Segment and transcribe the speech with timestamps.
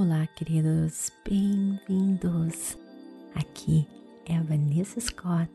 [0.00, 2.78] Olá, queridos, bem-vindos.
[3.34, 3.84] Aqui
[4.26, 5.50] é a Vanessa Scott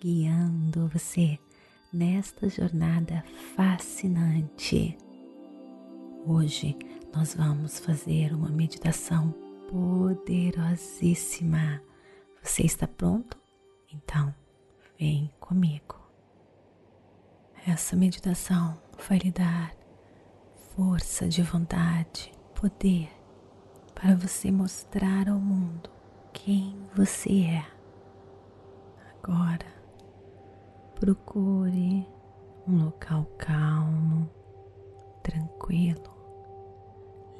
[0.00, 1.38] guiando você
[1.92, 3.22] nesta jornada
[3.54, 4.96] fascinante.
[6.24, 6.74] Hoje
[7.14, 9.34] nós vamos fazer uma meditação
[9.70, 11.82] poderosíssima.
[12.42, 13.36] Você está pronto?
[13.92, 14.34] Então,
[14.98, 16.00] vem comigo.
[17.66, 19.76] Essa meditação vai lhe dar
[20.74, 23.10] força de vontade, poder
[23.94, 25.88] para você mostrar ao mundo
[26.32, 27.66] quem você é.
[29.22, 29.66] Agora,
[30.94, 32.06] procure
[32.66, 34.28] um local calmo,
[35.22, 36.12] tranquilo,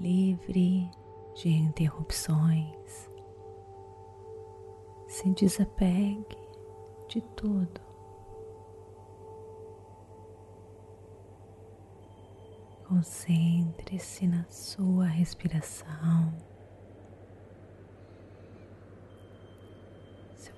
[0.01, 0.91] livre
[1.35, 3.11] de interrupções.
[5.09, 6.39] Se desapegue
[7.09, 7.84] de tudo.
[12.95, 16.33] Concentre-se na sua respiração.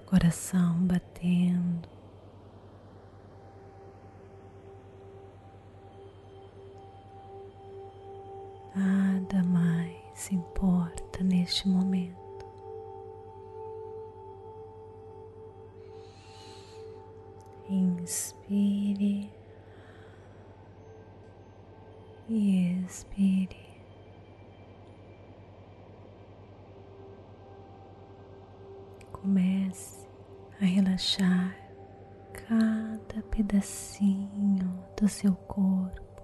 [0.04, 1.88] coração batendo.
[8.74, 12.46] Nada mais importa neste momento.
[17.68, 19.35] Inspire
[22.28, 23.66] e expire.
[29.26, 30.06] comece
[30.60, 31.56] a relaxar
[32.32, 36.22] cada pedacinho do seu corpo.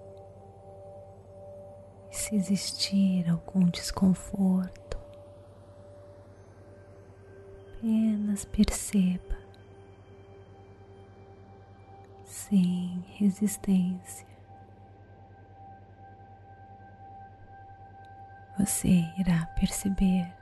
[2.11, 4.99] E se existir algum desconforto,
[7.77, 9.37] apenas perceba
[12.25, 14.32] sem resistência.
[18.63, 20.33] Você irá perceber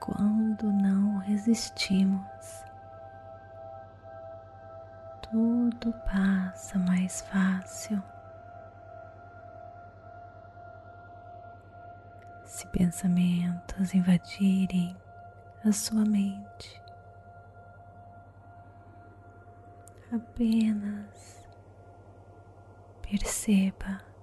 [0.00, 2.64] quando não resistimos,
[5.20, 8.02] tudo passa mais fácil.
[12.46, 14.96] Se pensamentos invadirem
[15.62, 16.82] a sua mente,
[20.10, 21.46] apenas
[23.02, 24.13] perceba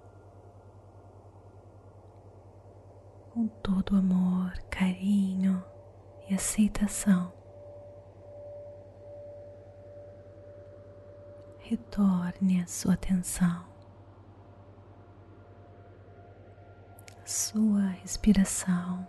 [3.33, 5.63] com todo amor, carinho
[6.29, 7.31] e aceitação.
[11.59, 13.65] Retorne a sua atenção,
[17.23, 19.07] a sua respiração,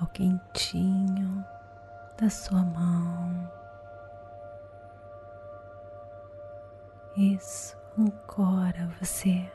[0.00, 1.44] ao quentinho
[2.18, 3.52] da sua mão.
[7.16, 9.52] Isso ancora você.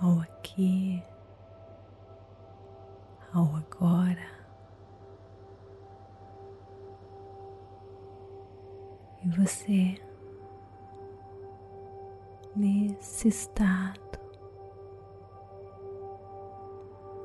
[0.00, 1.02] Ao aqui,
[3.34, 4.38] ao agora.
[9.24, 10.00] E você,
[12.54, 13.98] nesse estado,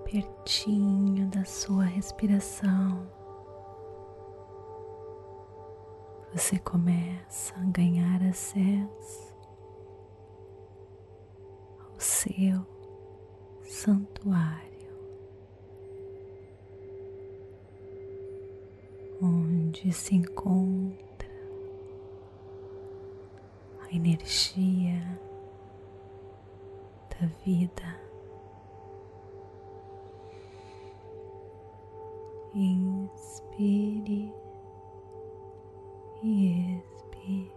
[0.04, 3.08] pertinho da sua respiração,
[6.34, 9.33] você começa a ganhar acesso
[12.44, 12.66] seu
[13.64, 14.92] santuário,
[19.22, 21.30] onde se encontra
[23.82, 25.20] a energia
[27.10, 28.04] da vida.
[32.54, 34.32] Inspire
[36.22, 37.52] e expire.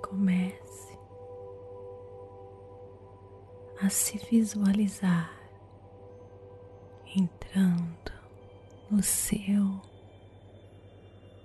[0.00, 0.67] Comece
[3.88, 5.32] a se visualizar
[7.16, 8.12] entrando
[8.90, 9.80] no seu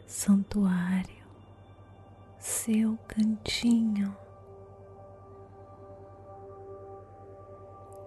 [0.05, 1.25] santuário,
[2.37, 4.13] seu cantinho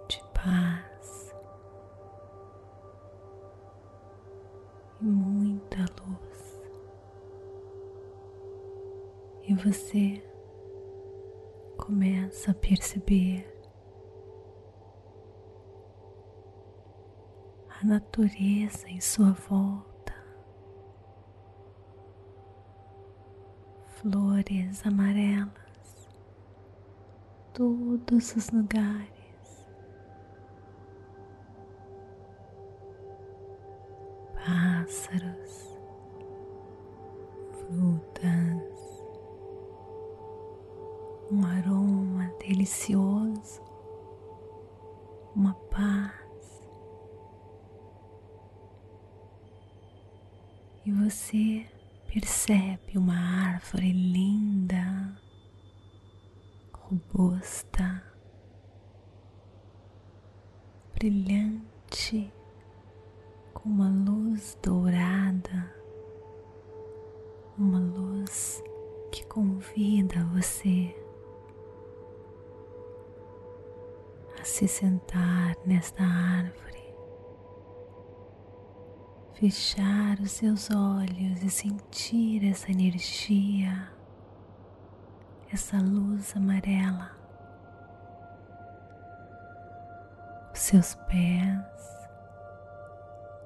[0.07, 1.35] de paz
[5.01, 6.61] e muita luz,
[9.45, 10.23] e você
[11.79, 13.56] começa a perceber
[17.83, 20.15] a natureza em sua volta,
[23.87, 26.09] flores amarelas,
[27.53, 29.11] todos os lugares.
[34.35, 35.79] Pássaros,
[37.51, 39.03] frutas,
[41.31, 43.61] um aroma delicioso,
[45.35, 46.26] uma paz.
[50.87, 51.67] E você
[52.07, 55.21] percebe uma árvore linda,
[56.73, 58.05] robusta,
[60.95, 62.33] brilhante,
[63.53, 65.75] com uma luz dourada,
[67.59, 68.63] uma luz
[69.11, 70.95] que convida você
[74.41, 76.76] a se sentar nesta árvore,
[79.39, 83.91] fechar os seus olhos e sentir essa energia,
[85.53, 87.11] essa luz amarela.
[90.55, 92.09] Os seus pés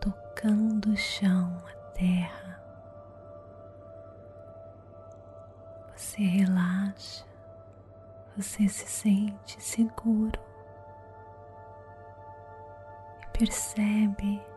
[0.01, 2.63] tocando o chão, a terra.
[5.97, 7.27] Você relaxa,
[8.37, 10.39] você se sente seguro
[13.23, 14.50] e percebe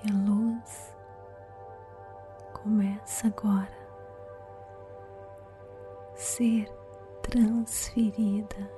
[0.00, 0.94] que a luz
[2.54, 3.78] começa agora
[6.12, 6.70] a ser
[7.22, 8.70] transferida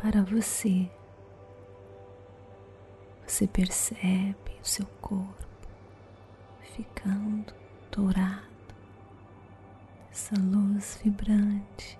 [0.00, 0.90] para você.
[3.26, 5.46] Você percebe o seu corpo
[6.62, 7.52] ficando
[7.90, 8.48] dourado
[10.10, 11.98] essa luz vibrante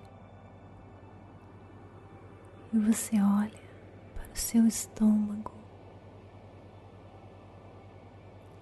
[2.73, 3.69] e você olha
[4.15, 5.58] para o seu estômago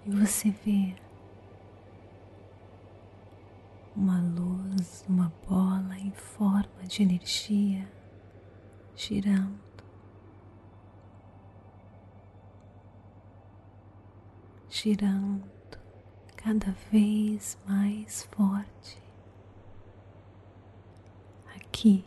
[0.07, 0.95] e você vê
[3.93, 7.91] uma luz, uma bola em forma de energia
[8.95, 9.67] girando.
[14.69, 15.49] Girando
[16.37, 19.01] cada vez mais forte
[21.55, 22.05] aqui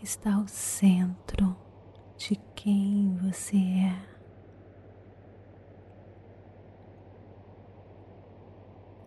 [0.00, 1.56] está o centro
[2.16, 4.15] de quem você é.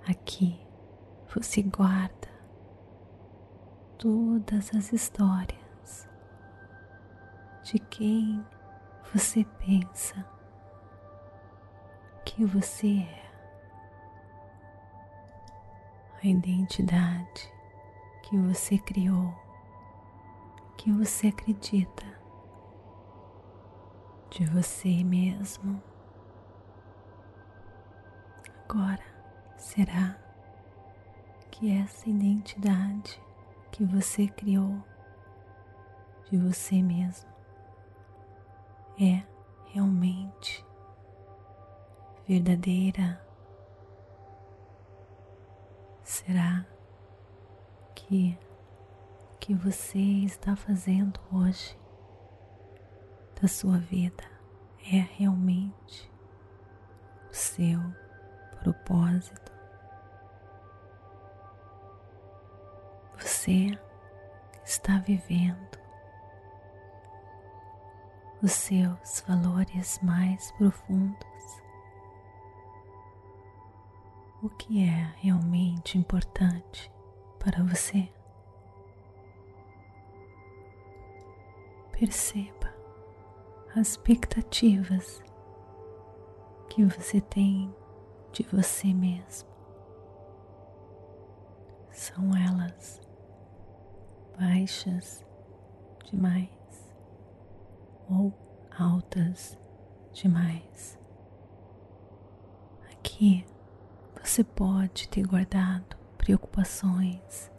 [0.09, 0.59] Aqui
[1.35, 2.27] você guarda
[3.99, 6.09] todas as histórias
[7.61, 8.43] de quem
[9.13, 10.25] você pensa
[12.25, 13.29] que você é.
[16.23, 17.53] A identidade
[18.23, 19.31] que você criou,
[20.75, 22.05] que você acredita
[24.31, 25.79] de você mesmo.
[28.67, 29.08] Agora
[29.59, 30.17] será
[31.51, 33.21] que essa identidade
[33.71, 34.81] que você criou
[36.29, 37.29] de você mesmo
[38.99, 39.23] é
[39.67, 40.65] realmente
[42.27, 43.21] verdadeira?
[46.03, 46.65] Será
[47.93, 48.37] que
[49.35, 51.77] o que você está fazendo hoje
[53.39, 54.23] da sua vida
[54.91, 56.11] é realmente
[57.29, 57.79] o seu
[58.59, 59.48] propósito.
[63.49, 63.79] Você
[64.63, 65.79] está vivendo
[68.43, 71.63] os seus valores mais profundos.
[74.43, 76.91] O que é realmente importante
[77.39, 78.07] para você.
[81.91, 82.71] Perceba
[83.75, 85.23] as expectativas
[86.69, 87.75] que você tem
[88.31, 89.49] de você mesmo.
[91.89, 93.08] São elas
[94.39, 95.25] baixas
[96.05, 96.49] demais
[98.09, 98.33] ou
[98.77, 99.59] altas
[100.13, 100.97] demais?
[102.91, 103.45] Aqui
[104.23, 107.51] você pode ter guardado preocupações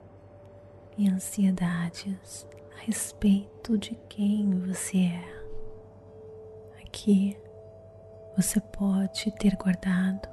[0.96, 5.40] e ansiedades a respeito de quem você é.
[6.82, 7.36] Aqui
[8.36, 10.28] você pode ter guardado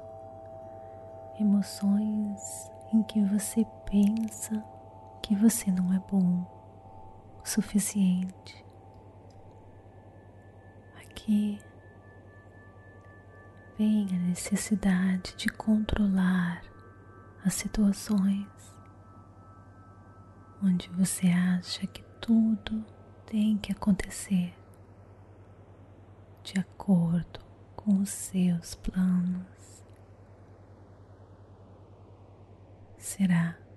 [1.38, 4.64] emoções em que você pensa
[5.28, 6.42] que você não é bom
[7.38, 8.64] o suficiente.
[10.96, 11.58] Aqui
[13.76, 16.62] vem a necessidade de controlar
[17.44, 18.48] as situações
[20.62, 22.82] onde você acha que tudo
[23.26, 24.54] tem que acontecer
[26.42, 27.40] de acordo
[27.76, 29.84] com os seus planos.
[32.96, 33.67] Será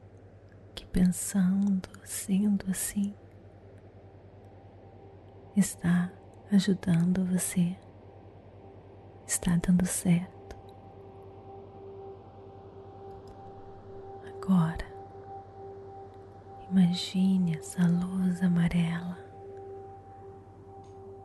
[0.91, 3.13] pensando, sendo assim,
[5.55, 6.11] está
[6.51, 7.75] ajudando você?
[9.25, 10.41] Está dando certo?
[14.25, 14.91] agora
[16.71, 19.17] Imagine essa luz amarela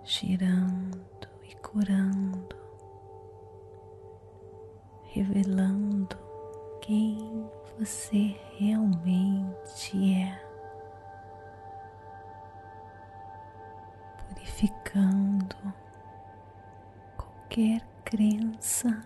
[0.05, 2.57] girando e curando,
[5.05, 6.17] revelando
[6.81, 7.46] quem
[7.79, 10.41] você realmente é,
[14.29, 15.57] purificando
[17.19, 19.05] qualquer crença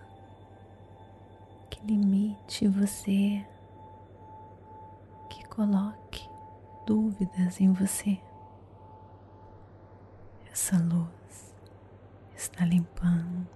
[1.69, 3.45] que limite você,
[5.29, 6.31] que coloque
[6.87, 8.21] dúvidas em você.
[10.53, 11.55] Essa luz
[12.37, 13.49] está limpando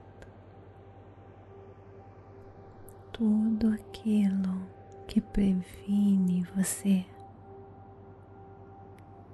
[3.12, 4.83] tudo aquilo
[5.14, 7.06] que previne você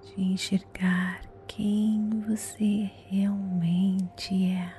[0.02, 4.70] de enxergar quem você realmente é.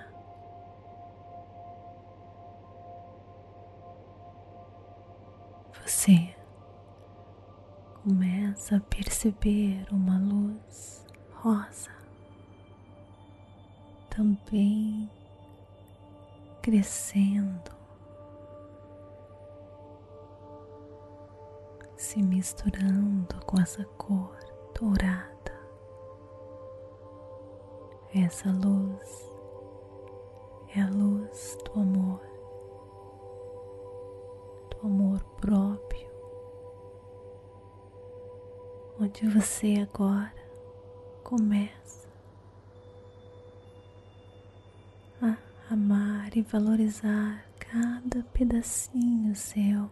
[5.83, 6.35] Você
[8.03, 11.89] começa a perceber uma luz rosa
[14.15, 15.09] também
[16.61, 17.71] crescendo,
[22.11, 24.37] se misturando com essa cor
[24.77, 25.31] dourada.
[28.13, 29.31] Essa luz
[30.75, 32.21] é a luz do amor,
[34.71, 36.11] do amor próprio,
[38.99, 40.35] onde você agora
[41.23, 42.09] começa
[45.21, 45.37] a
[45.73, 49.89] amar e valorizar cada pedacinho seu,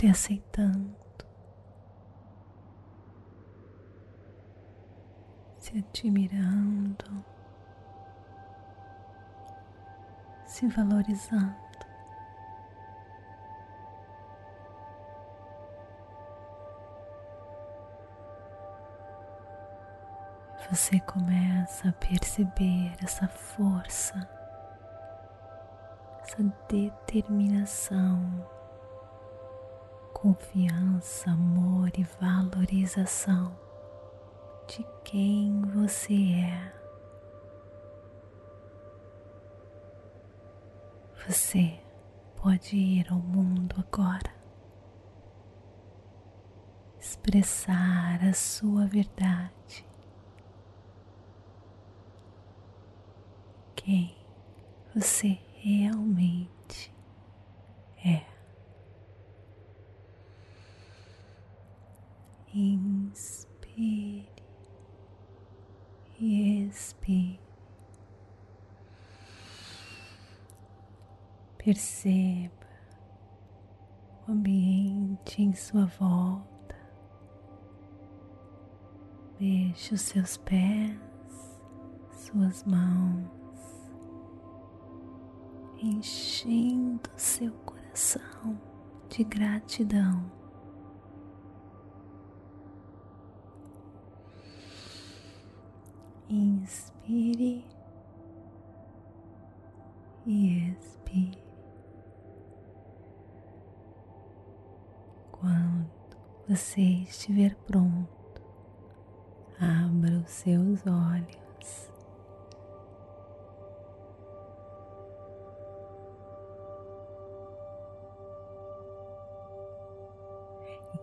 [0.00, 0.96] se aceitando,
[5.58, 7.24] se admirando,
[10.46, 11.70] se valorizando.
[20.70, 24.14] você começa a perceber essa força,
[26.22, 28.48] essa determinação,
[30.20, 33.56] confiança, amor e valorização
[34.68, 36.74] de quem você é.
[41.26, 41.80] Você
[42.36, 44.34] pode ir ao mundo agora,
[46.98, 49.86] expressar a sua verdade
[53.74, 54.14] quem
[54.94, 56.94] você realmente
[58.04, 58.29] é.
[62.52, 64.28] Inspire
[66.18, 67.40] e expire.
[71.56, 72.50] Perceba
[74.26, 76.76] o ambiente em sua volta.
[79.38, 80.98] Deixe os seus pés,
[82.12, 83.40] suas mãos
[85.82, 88.60] enchendo seu coração
[89.08, 90.39] de gratidão.
[96.30, 97.64] Inspire
[100.24, 101.42] e expire.
[105.32, 105.90] Quando
[106.48, 108.40] você estiver pronto,
[109.58, 111.90] abra os seus olhos.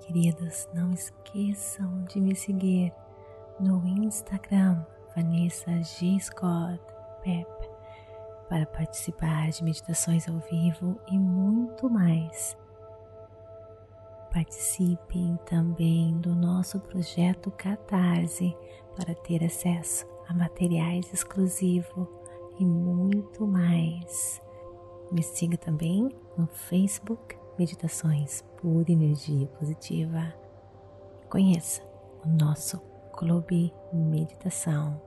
[0.06, 2.94] queridos, não esqueçam de me seguir
[3.60, 4.86] no Instagram
[5.18, 6.20] Vanessa G.
[6.20, 6.80] Scott
[7.24, 7.48] Pep
[8.48, 12.56] para participar de meditações ao vivo e muito mais.
[14.32, 18.56] Participem também do nosso projeto Catarse
[18.96, 22.08] para ter acesso a materiais exclusivos
[22.60, 24.40] e muito mais.
[25.12, 30.32] Me siga também no Facebook Meditações por Energia Positiva.
[31.28, 31.82] Conheça
[32.24, 32.80] o nosso
[33.14, 35.07] Clube Meditação.